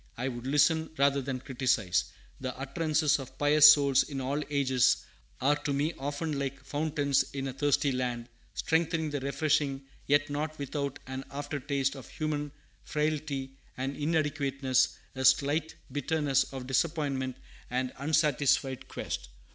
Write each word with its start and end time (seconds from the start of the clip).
I 0.17 0.29
would 0.29 0.47
listen, 0.47 0.89
rather 0.97 1.21
than 1.21 1.41
criticise. 1.41 2.05
The 2.39 2.57
utterances 2.59 3.19
of 3.19 3.37
pious 3.37 3.71
souls, 3.71 4.01
in 4.01 4.19
all 4.19 4.41
ages, 4.49 5.05
are 5.39 5.55
to 5.57 5.73
me 5.73 5.93
often 5.99 6.39
like 6.39 6.65
fountains 6.65 7.21
in 7.33 7.47
a 7.47 7.53
thirsty 7.53 7.91
land, 7.91 8.27
strengthening 8.55 9.13
and 9.13 9.23
refreshing, 9.23 9.83
yet 10.07 10.27
not 10.27 10.57
without 10.57 10.97
an 11.05 11.23
after 11.29 11.59
taste 11.59 11.93
of 11.93 12.09
human 12.09 12.51
frailty 12.83 13.55
and 13.77 13.95
inadequateness, 13.95 14.97
a 15.13 15.23
slight 15.23 15.75
bitterness 15.91 16.45
of 16.51 16.65
disappointment 16.65 17.37
and 17.69 17.93
unsatisfied 17.99 18.87
quest. 18.87 19.29